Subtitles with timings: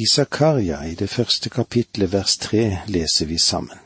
[0.00, 3.78] I Zakaria, i det første kapitlet, vers tre, leser vi sammen.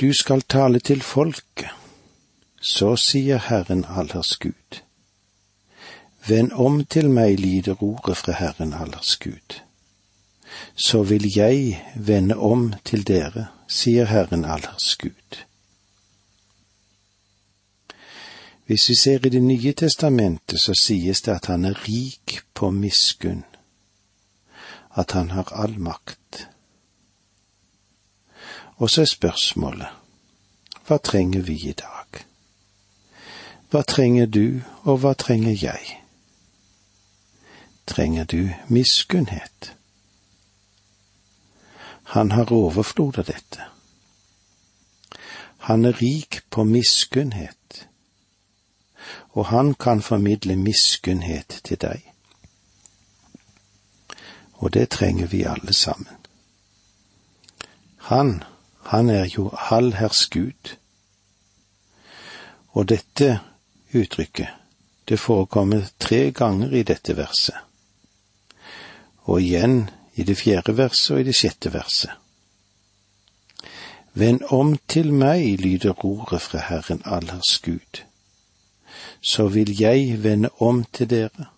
[0.00, 1.70] Du skal tale til folket,
[2.60, 4.82] så sier Herren allers Gud.
[6.28, 9.56] Vend om til meg, lyder ordet fra Herren allers Gud.
[10.76, 15.38] Så vil jeg vende om til dere, sier Herren allers Gud.
[18.66, 22.70] Hvis vi ser i Det nye testamentet, så sies det at han er rik på
[22.70, 23.44] miskunn,
[24.94, 26.48] at han har all makt.
[28.76, 29.88] Og så er spørsmålet,
[30.86, 32.24] hva trenger vi i dag?
[33.70, 35.98] Hva trenger du, og hva trenger jeg?
[37.86, 39.72] Trenger du miskunnhet?
[42.12, 43.64] Han har overflod av dette.
[45.70, 47.86] Han er rik på miskunnhet,
[49.32, 52.11] og han kan formidle miskunnhet til deg.
[54.62, 56.16] Og det trenger vi alle sammen.
[57.96, 58.42] Han,
[58.86, 60.76] han er jo allherrs Gud.
[62.72, 63.40] Og dette
[63.94, 64.48] uttrykket,
[65.08, 67.58] det forekommer tre ganger i dette verset.
[69.26, 72.14] Og igjen i det fjerde verset og i det sjette verset.
[74.14, 78.02] Vend om til meg, lyder ordet fra Herren allers Gud,
[79.20, 81.48] så vil jeg vende om til dere.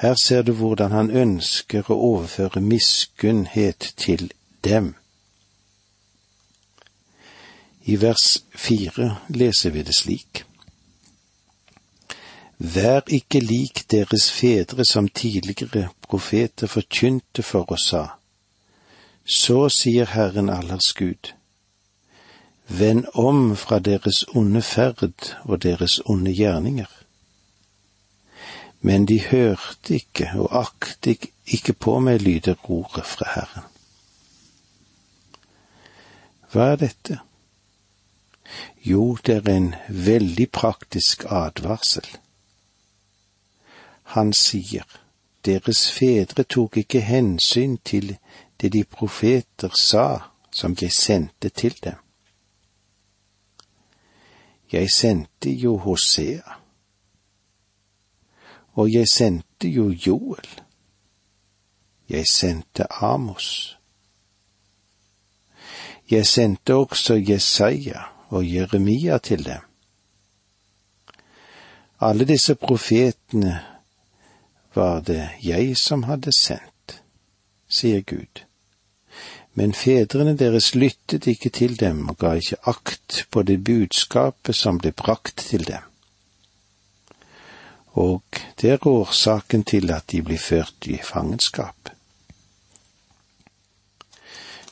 [0.00, 4.30] Her ser du hvordan han ønsker å overføre miskunnhet til
[4.64, 4.94] dem.
[7.84, 10.44] I vers fire leser vi det slik.
[12.58, 18.04] Vær ikke lik deres fedre som tidligere profeter forkynte for oss sa.
[19.24, 21.34] Så sier Herren allers Gud.
[22.68, 26.99] Vend om fra deres onde ferd og deres onde gjerninger.
[28.80, 33.66] Men de hørte ikke og aktet ikke på meg, lyder ordet fra Herren.
[36.50, 37.18] Hva er dette?
[38.82, 42.06] Jo, det er en veldig praktisk advarsel.
[44.16, 44.86] Han sier,
[45.44, 48.16] deres fedre tok ikke hensyn til
[48.60, 50.06] det de profeter sa
[50.52, 52.00] som jeg sendte til dem.
[54.72, 56.59] Jeg sendte jo Hosea,
[58.80, 60.48] og jeg sendte jo Joel.
[62.08, 63.78] Jeg sendte Amos.
[66.10, 69.66] Jeg sendte også Jesaja og Jeremia til dem.
[72.00, 73.60] Alle disse profetene
[74.74, 77.02] var det jeg som hadde sendt,
[77.68, 78.46] sier Gud.
[79.54, 84.80] Men fedrene deres lyttet ikke til dem og ga ikke akt på det budskapet som
[84.80, 85.89] ble brakt til dem.
[87.92, 88.22] Og
[88.60, 91.90] det er årsaken til at de blir ført i fangenskap.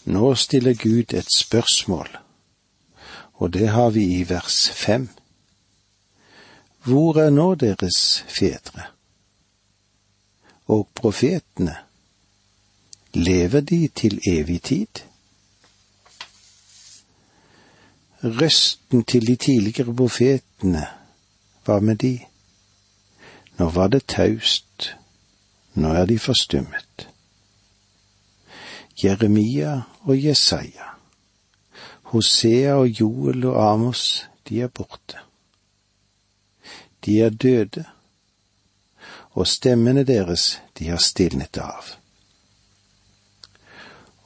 [0.09, 2.09] Nå stiller Gud et spørsmål,
[3.35, 5.09] og det har vi i vers fem.
[6.85, 8.87] Hvor er nå deres fedre?
[10.67, 11.77] Og profetene,
[13.13, 15.03] lever de til evig tid?
[18.23, 20.87] Røsten til de tidligere profetene,
[21.65, 22.19] hva med de?
[23.59, 24.95] Nå var det taust,
[25.75, 27.09] nå er de forstummet.
[29.03, 30.95] Jeremia og Jesaja,
[32.03, 35.19] Hosea og Joel og Amos, de er borte.
[37.05, 37.85] De er døde,
[39.31, 41.95] og stemmene deres, de har stilnet av.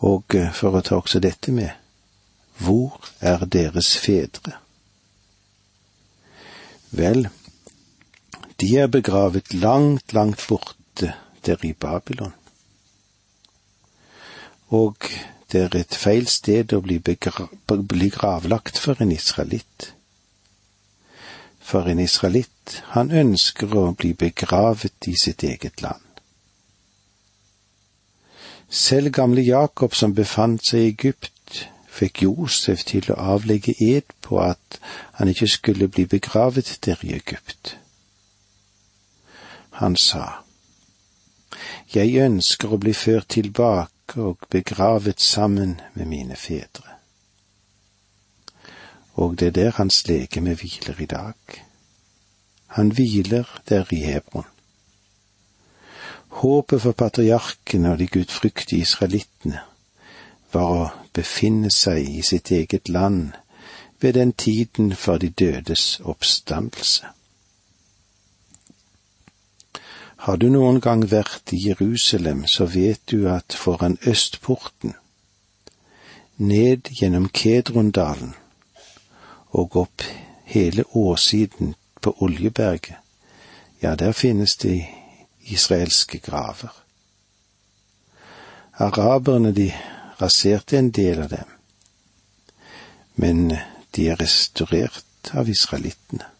[0.02, 1.70] Og eh, for å ta også dette med,
[2.58, 4.56] hvor er deres fedre?
[6.92, 7.28] Vel,
[8.62, 11.10] de er begravet langt, langt borte
[11.46, 12.32] der i Babylon
[14.72, 14.96] og
[15.52, 19.90] det er et feil sted å bli, bli gravlagt for en israelitt.
[21.60, 26.08] For en israelitt, han ønsker å bli begravet i sitt eget land.
[28.72, 34.40] Selv gamle Jakob, som befant seg i Egypt, fikk Josef til å avlegge ed på
[34.40, 34.80] at
[35.20, 37.76] han ikke skulle bli begravet der i Egypt.
[39.82, 40.44] Han sa,
[41.90, 46.98] Jeg ønsker å bli ført tilbake og begravet sammen med mine fedre.
[49.18, 51.58] Og det er der hans legeme hviler i dag.
[52.78, 54.46] Han hviler der i Hebron.
[56.42, 59.64] Håpet for patriarkene og de gudfryktige israelittene
[60.54, 63.34] var å befinne seg i sitt eget land
[63.98, 67.10] ved den tiden for de dødes oppstandelse.
[70.22, 74.92] Har du noen gang vært i Jerusalem, så vet du at foran østporten,
[76.38, 78.36] ned gjennom Kedrondalen
[79.50, 80.04] og opp
[80.46, 83.00] hele åssiden på Oljeberget,
[83.82, 84.84] ja, der finnes det
[85.50, 86.70] israelske graver.
[88.78, 89.72] Araberne, de
[90.22, 91.50] raserte en del av dem,
[93.18, 93.56] men
[93.96, 96.30] de er restaurert av israelittene.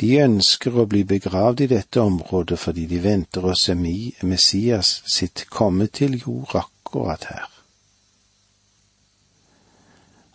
[0.00, 5.46] De ønsker å bli begravd i dette området fordi de venter å se Messias sitt
[5.50, 7.50] komme til jord akkurat her.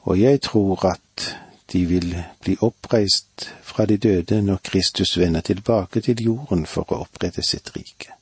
[0.07, 1.25] Og jeg tror at
[1.73, 7.03] de vil bli oppreist fra de døde når Kristus vender tilbake til jorden for å
[7.03, 8.15] opprette sitt rike.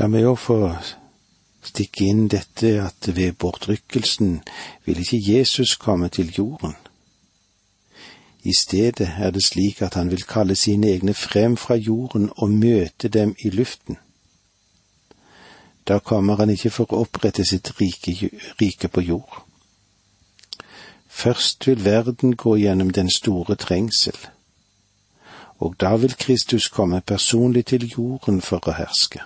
[0.00, 0.58] La meg òg få
[1.62, 4.40] stikke inn dette at ved bortrykkelsen
[4.86, 6.74] vil ikke Jesus komme til jorden.
[8.42, 12.50] I stedet er det slik at han vil kalle sine egne frem fra jorden og
[12.50, 13.96] møte dem i luften.
[15.88, 18.30] Da kommer han ikke for å opprette sitt rike,
[18.60, 19.42] rike på jord.
[21.08, 24.16] Først vil verden gå gjennom den store trengsel,
[25.58, 29.22] og da vil Kristus komme personlig til jorden for å herske.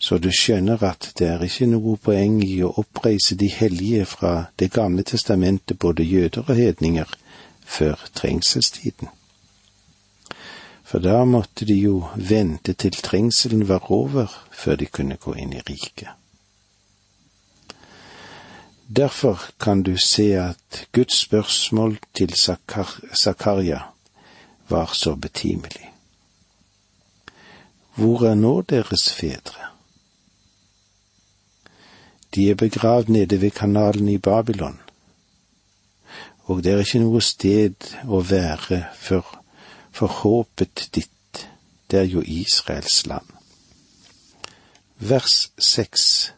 [0.00, 4.46] Så du skjønner at det er ikke noe poeng i å oppreise de hellige fra
[4.56, 7.08] Det gamle testamentet, både jøder og hedninger,
[7.64, 9.08] før trengselstiden.
[10.84, 15.52] For da måtte de jo vente til trengselen var over før de kunne gå inn
[15.52, 16.08] i riket.
[18.90, 22.34] Derfor kan du se at Guds spørsmål til
[23.14, 23.84] Zakaria
[24.68, 25.92] var så betimelig.
[27.94, 29.69] Hvor er nå deres fedre?
[32.34, 34.80] De er begravd nede ved kanalen i Babylon.
[36.50, 39.26] Og det er ikke noe sted å være for,
[39.94, 41.46] for håpet ditt,
[41.90, 43.26] det er jo Israels land.
[44.98, 46.32] Vers seks.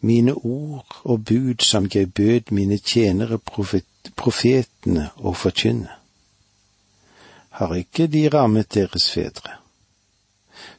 [0.00, 5.90] Mine ord og bud som jeg bød mine tjenere profet, profetene å forkynne,
[7.54, 9.58] har ikke de rammet deres fedre,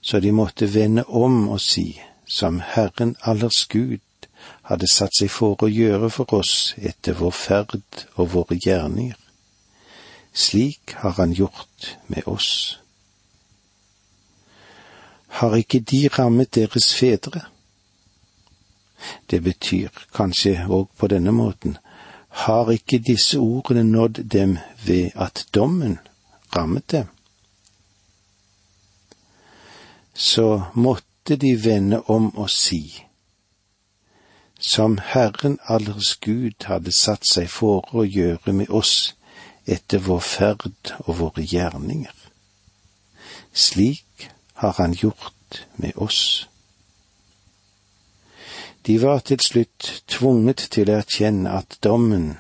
[0.01, 1.87] så de måtte vende om og si,
[2.25, 4.01] som Herren allers Gud
[4.69, 9.17] hadde satt seg for å gjøre for oss etter vår ferd og våre gjerninger.
[10.35, 12.79] Slik har han gjort med oss.
[15.39, 17.45] Har ikke de rammet deres fedre?
[19.29, 21.77] Det betyr kanskje òg på denne måten,
[22.45, 25.99] har ikke disse ordene nådd dem ved at dommen
[26.55, 27.07] rammet dem?
[30.13, 33.05] Så måtte de vende om og si,
[34.59, 39.15] som Herren allers Gud hadde satt seg for å gjøre med oss
[39.65, 42.13] etter vår ferd og våre gjerninger.
[43.53, 44.29] Slik
[44.61, 46.47] har han gjort med oss.
[48.85, 52.35] De var til slutt tvunget til å erkjenne at dommen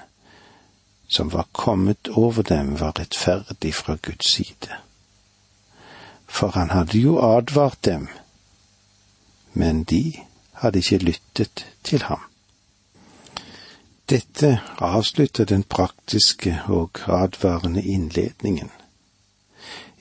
[1.07, 4.77] som var kommet over dem, var rettferdig fra Guds side.
[6.27, 8.07] For han hadde jo advart dem,
[9.55, 10.13] men de
[10.61, 12.19] hadde ikke lyttet til ham.
[14.09, 18.69] Dette avslutter den praktiske og advarende innledningen.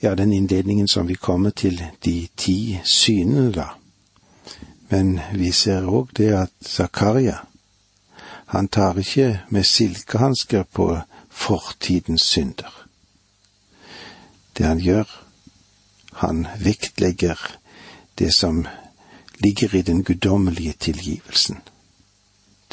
[0.01, 3.67] Ja, den innledningen som vi kommer til de ti synene, da.
[4.89, 7.39] Men vi ser òg det at Zakaria,
[8.45, 12.85] han tar ikke med silkehansker på fortidens synder.
[14.57, 15.09] Det han gjør,
[16.13, 17.39] han vektlegger
[18.19, 18.67] det som
[19.37, 21.57] ligger i den guddommelige tilgivelsen,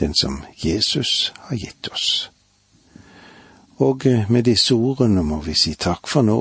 [0.01, 2.31] den som Jesus har gitt oss.
[3.77, 6.39] Og eh, med disse ordene må vi si takk for nå,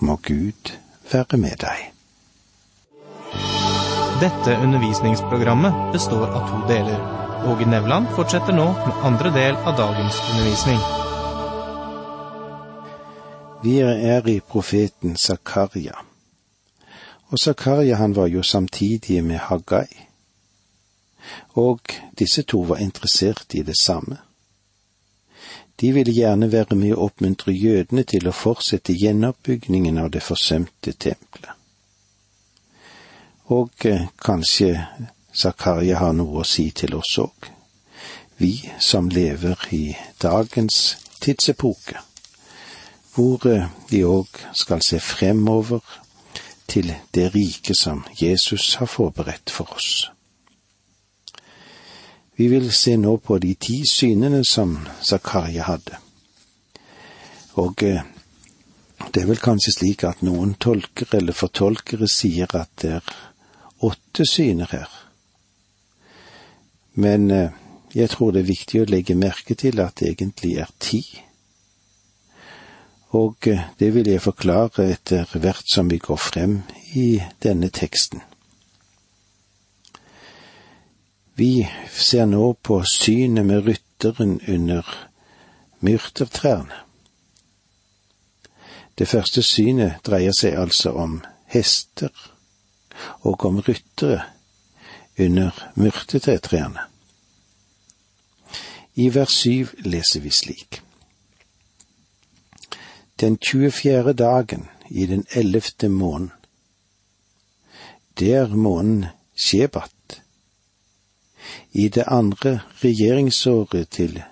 [0.00, 0.72] må Gud
[1.12, 1.92] være med deg.
[4.20, 7.00] Dette undervisningsprogrammet består av to deler.
[7.46, 10.80] Åge Nevland fortsetter nå med andre del av dagens undervisning.
[13.62, 16.05] Vi er i profeten Zakaria.
[17.28, 19.86] Og Zakaria han var jo samtidig med Haggai.
[21.54, 21.80] Og
[22.18, 24.18] disse to var interessert i det samme.
[25.80, 30.92] De ville gjerne være med å oppmuntre jødene til å fortsette gjenoppbyggingen av det forsømte
[30.92, 31.52] tempelet.
[33.52, 34.70] Og eh, kanskje
[35.36, 37.50] Zakaria har noe å si til oss òg,
[38.40, 39.84] vi som lever i
[40.22, 42.00] dagens tidsepoke,
[43.14, 45.84] hvor eh, vi òg skal se fremover
[46.68, 50.10] til det rike som Jesus har forberedt for oss.
[52.36, 55.96] Vi vil se nå på de ti synene som Zakaria hadde.
[57.56, 58.02] Og eh,
[59.14, 63.10] Det er vel kanskje slik at noen tolkere eller fortolkere sier at det er
[63.84, 64.88] åtte syner her.
[66.94, 67.50] Men eh,
[67.94, 71.02] jeg tror det er viktig å legge merke til at det egentlig er ti.
[73.14, 76.62] Og eh, det vil jeg forklare etter hvert som vi går frem
[76.94, 78.22] i denne teksten.
[81.36, 84.88] Vi ser nå på synet med rytteren under
[85.80, 86.82] myrtertrærne.
[88.98, 91.18] Det første synet dreier seg altså om
[91.52, 92.12] hester
[93.20, 94.22] og om ryttere
[95.20, 96.88] under myrtetrærne.
[98.96, 100.85] I vers syv leser vi slik.
[103.20, 104.12] Den 24.
[104.12, 106.32] dagen i den ellevte måneden.
[108.18, 109.06] Det er måneden
[109.36, 110.22] Shebat
[111.72, 114.22] i det andre regjeringsåret til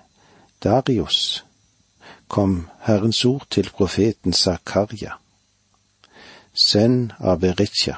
[0.63, 1.45] Darius
[2.27, 5.11] kom Herrens ord til profeten Zakaria,
[6.53, 7.95] sønn av Beritja,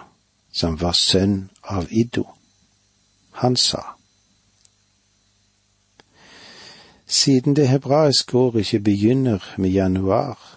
[0.52, 2.24] som var sønn av Iddo.
[3.32, 3.82] Han sa.
[7.08, 10.57] Siden det hebraiske året ikke begynner med januar,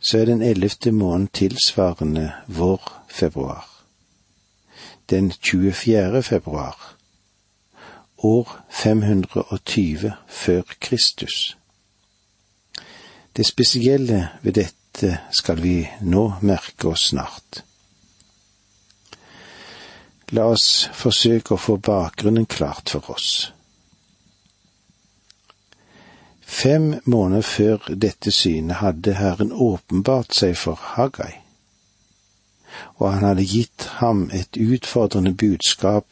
[0.00, 3.68] så er den ellevte måneden tilsvarende vår februar.
[5.10, 6.22] Den 24.
[6.22, 6.96] februar
[8.18, 11.56] år 520 før Kristus.
[13.36, 17.64] Det spesielle ved dette skal vi nå merke oss snart.
[20.32, 23.52] La oss forsøke å få bakgrunnen klart for oss.
[26.52, 31.32] Fem måneder før dette synet hadde Herren åpenbart seg for Hagai,
[33.00, 36.04] og han hadde gitt ham et utfordrende budskap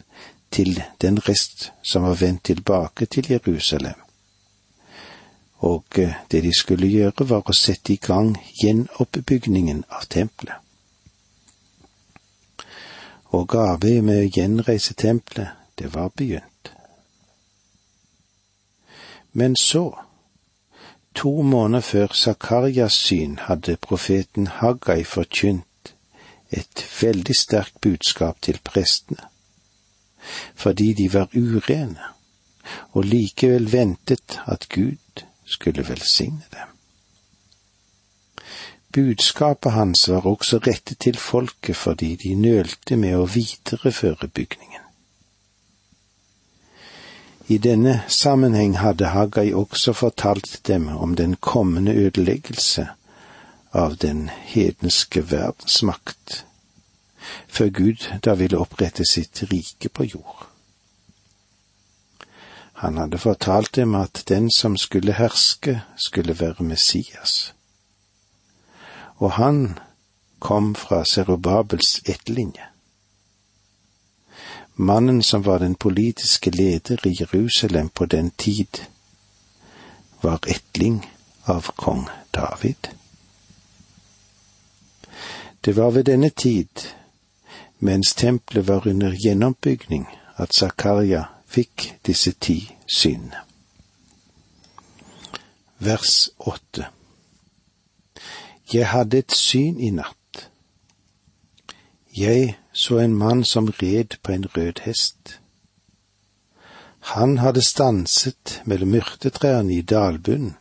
[0.50, 4.00] til den rest som var vendt tilbake til Jerusalem.
[5.60, 8.32] Og eh, det de skulle gjøre, var å sette i gang
[8.62, 10.56] gjenoppbyggingen av tempelet.
[13.36, 16.72] Og arbeidet med å gjenreise tempelet, det var begynt.
[19.32, 19.90] Men så,
[21.14, 25.94] to måneder før Zakarias syn, hadde profeten Haggai forkynt
[26.50, 29.30] et veldig sterkt budskap til prestene
[30.54, 32.08] fordi de var urene,
[32.92, 36.68] og likevel ventet at Gud skulle velsigne dem.
[38.92, 44.79] Budskapet hans var også rettet til folket fordi de nølte med å videreføre bygningen.
[47.50, 52.86] I denne sammenheng hadde Haggai også fortalt dem om den kommende ødeleggelse
[53.72, 56.44] av den hedenske verdensmakt
[57.48, 60.46] før Gud da ville opprette sitt rike på jord.
[62.80, 67.54] Han hadde fortalt dem at den som skulle herske, skulle være Messias.
[69.16, 69.78] Og han
[70.38, 72.69] kom fra Serubabels etterlinje.
[74.82, 78.80] Mannen som var den politiske leder i Jerusalem på den tid,
[80.20, 81.10] var etling
[81.44, 82.88] av kong David.
[85.60, 86.86] Det var ved denne tid
[87.78, 90.06] mens tempelet var under gjennombygning,
[90.36, 93.44] at Zakaria fikk disse ti synene.
[95.78, 96.88] Vers åtte
[98.72, 100.19] Jeg hadde et syn i natt.
[102.16, 105.40] Jeg så en mann som red på en rød hest.
[107.00, 110.56] Han hadde stanset mellom myrtetrærne i dalbunnen,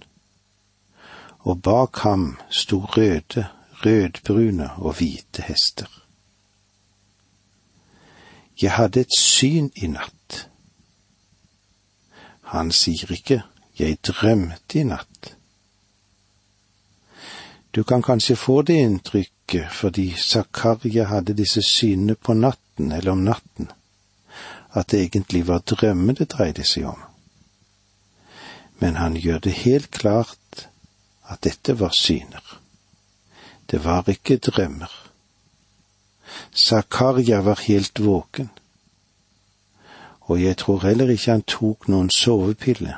[1.39, 3.47] og bak ham sto røde,
[3.85, 6.05] rødbrune og hvite hester.
[8.61, 10.49] Jeg hadde et syn i natt.
[12.41, 13.41] Han sier ikke
[13.79, 15.38] jeg drømte i natt.
[17.71, 23.23] Du kan kanskje få det inntrykket fordi Zakaria hadde disse synene på natten eller om
[23.25, 23.69] natten,
[24.73, 27.03] at det egentlig var drømmer det dreide seg om.
[28.79, 30.69] Men han gjør det helt klart
[31.29, 32.59] at dette var syner.
[33.69, 34.89] Det var ikke drømmer.
[36.55, 38.49] Zakaria var helt våken,
[40.21, 42.97] og jeg tror heller ikke han tok noen sovepille.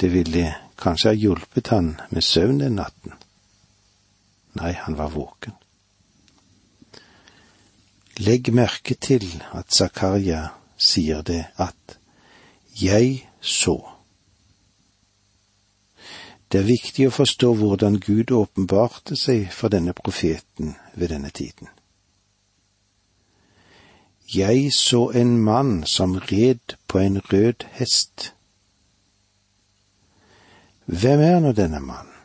[0.00, 3.14] Det ville kanskje ha hjulpet han med søvn den natten.
[4.56, 5.56] Nei, han var våken.
[8.16, 10.46] Legg merke til at Zakaria
[10.80, 11.98] sier det at
[12.80, 13.76] jeg så.
[16.52, 21.68] Det er viktig å forstå hvordan Gud åpenbarte seg for denne profeten ved denne tiden.
[24.32, 28.32] Jeg så en mann som red på en rød hest.
[30.86, 32.16] Hvem er nå denne mannen?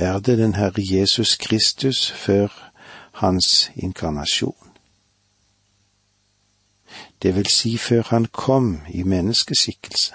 [0.00, 2.72] er det den Herre Jesus Kristus før
[3.12, 4.70] hans inkarnasjon.
[7.22, 10.14] Det vil si før han kom i menneskeskikkelse.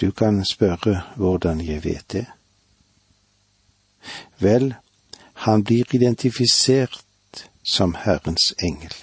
[0.00, 2.26] Du kan spørre hvordan jeg vet det.
[4.38, 4.74] Vel,
[5.34, 7.04] han blir identifisert
[7.72, 8.94] som Herrens engel.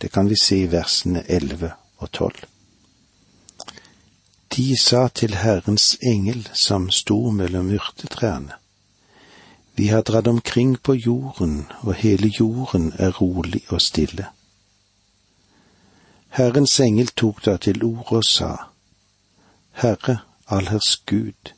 [0.00, 2.44] Det kan vi se i versene elleve og tolv.
[4.56, 8.56] De sa til Herrens engel som sto mellom urtetrærne.
[9.76, 14.26] Vi har dratt omkring på jorden, og hele jorden er rolig og stille.
[16.28, 18.50] Herrens engel tok da til orde og sa,
[19.72, 21.52] Herre, allherrs Gud,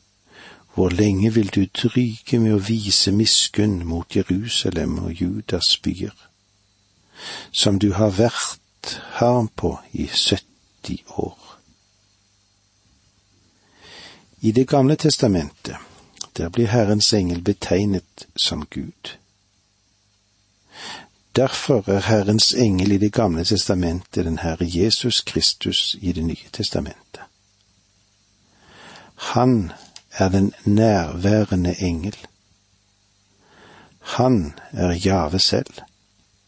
[0.73, 6.15] hvor lenge vil du dryge med å vise miskunn mot Jerusalem og Judas byer,
[7.51, 11.39] som du har vært her på i 70 år?
[14.39, 15.75] I Det gamle testamentet,
[16.37, 19.17] der blir Herrens engel betegnet som Gud.
[21.35, 26.49] Derfor er Herrens engel i Det gamle testamentet den Herre Jesus Kristus i Det nye
[26.51, 27.21] testamentet.
[29.15, 29.71] Han
[30.11, 32.17] er den nærværende engel.
[33.99, 35.73] Han er Jave selv.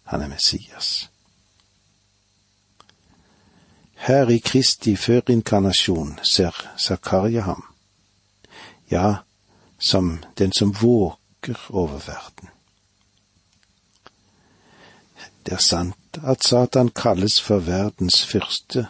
[0.06, 1.10] Han er Messias.
[3.96, 7.64] Her i Kristi førinkarnasjon ser Zakaria ham
[8.92, 9.16] ja,
[9.78, 12.50] som den som våker over verden.
[15.46, 18.88] Det er sant at Satan kalles for verdens fyrste,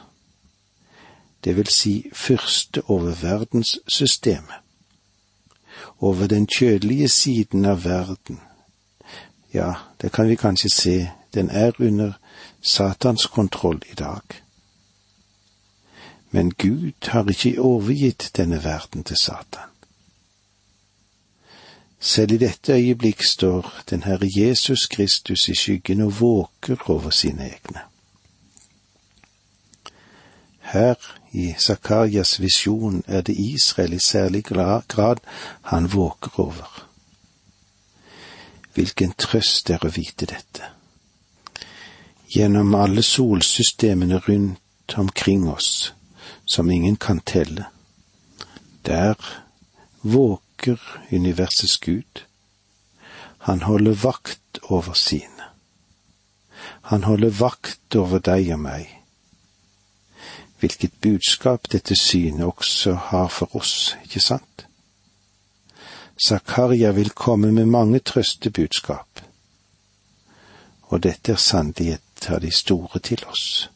[1.43, 4.61] det vil si fyrste over verdenssystemet,
[5.99, 8.39] over den kjødelige siden av verden.
[9.55, 12.13] Ja, det kan vi kanskje se, den er under
[12.61, 14.21] Satans kontroll i dag.
[16.31, 19.71] Men Gud har ikke overgitt denne verden til Satan.
[21.99, 27.43] Selv i dette øyeblikk står den Herre Jesus Kristus i skyggen og våker over sine
[27.43, 27.79] egne.
[30.59, 30.95] Her
[31.31, 35.23] i Zakarias visjon er det Israel i særlig grad
[35.61, 36.85] han våker over.
[38.75, 40.67] Hvilken trøst er å vite dette.
[42.35, 45.93] Gjennom alle solsystemene rundt omkring oss,
[46.45, 47.69] som ingen kan telle,
[48.85, 49.15] der
[50.03, 52.25] våker universets Gud.
[53.47, 55.49] Han holder vakt over sine.
[56.81, 58.91] Han holder vakt over deg og meg.
[60.59, 64.67] Hvilket budskap dette synet også har for oss, ikke sant?
[66.17, 69.21] Zakaria vil komme med mange trøstebudskap,
[70.81, 73.69] og dette er sannelig et av de store til oss.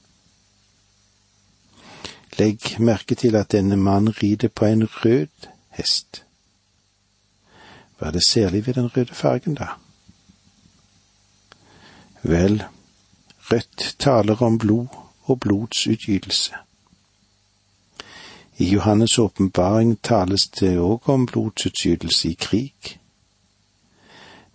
[2.39, 6.23] Legg merke til at denne mannen rider på en rød hest.
[7.97, 9.73] Hva er det særlig ved den røde fargen, da?
[12.23, 12.63] Vel,
[13.52, 14.88] rødt taler om blod
[15.23, 16.56] og blodsutgytelse.
[18.61, 22.99] I Johannes' åpenbaring tales det òg om blodsutgytelse i krig.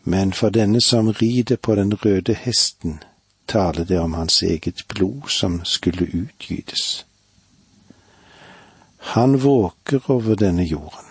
[0.02, 2.98] Men for denne som rider på den røde hesten,
[3.46, 7.06] taler det om hans eget blod som skulle utgytes.
[8.98, 11.10] Han våker over denne jorden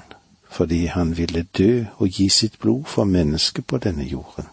[0.54, 4.46] fordi han ville dø og gi sitt blod for mennesket på denne jorden.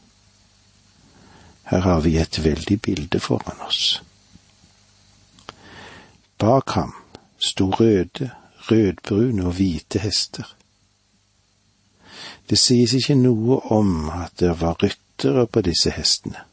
[1.62, 4.02] Her har vi et veldig bilde foran oss.
[6.38, 6.99] Bak ham
[7.40, 8.30] sto røde,
[8.70, 10.56] rødbrune og hvite hester.
[12.50, 16.44] Det sies ikke noe om at det var ryttere på disse hestene.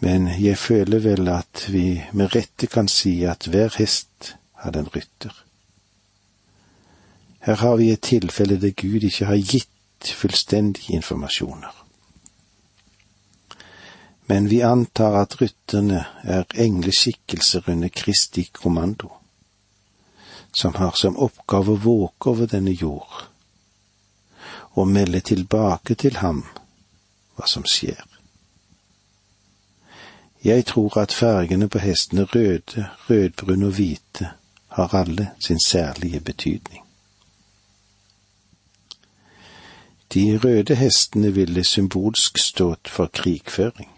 [0.00, 4.92] Men jeg føler vel at vi med rette kan si at hver hest hadde en
[4.96, 5.32] rytter.
[7.46, 11.85] Her har vi et tilfelle der Gud ikke har gitt fullstendige informasjoner.
[14.26, 19.12] Men vi antar at rytterne er engleskikkelser under Kristi kommando,
[20.52, 23.26] som har som oppgave å våke over denne jord
[24.76, 26.42] og melde tilbake til ham
[27.36, 28.02] hva som skjer.
[30.44, 34.30] Jeg tror at fargene på hestene røde, rødbrune og hvite
[34.76, 36.82] har alle sin særlige betydning.
[40.14, 43.95] De røde hestene ville symbolsk stått for krigføring.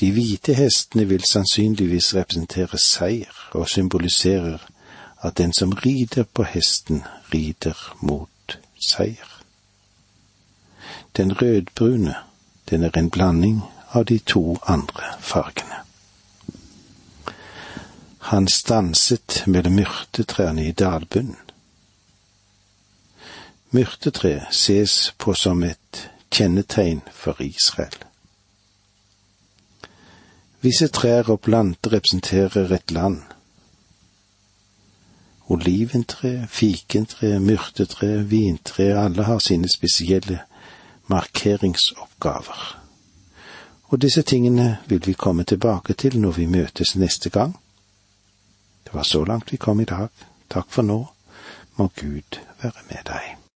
[0.00, 4.58] De hvite hestene vil sannsynligvis representere seier og symboliserer
[5.22, 7.02] at den som rider på hesten,
[7.34, 9.42] rider mot seier.
[11.16, 12.14] Den rødbrune,
[12.70, 15.82] den er en blanding av de to andre fargene.
[18.18, 21.36] Han stanset mellom myrtetrærne i dalbunnen.
[23.70, 28.07] Myrtetreet ses på som et kjennetegn for Israel.
[30.60, 33.20] Visse trær og planter representerer et land.
[35.48, 40.40] Oliventre, fikentre, myrtetre, vintre, alle har sine spesielle
[41.06, 42.82] markeringsoppgaver.
[43.88, 47.56] Og disse tingene vil vi komme tilbake til når vi møtes neste gang.
[48.84, 50.08] Det var så langt vi kom i dag.
[50.50, 51.06] Takk for nå.
[51.76, 53.38] Må Gud være med deg.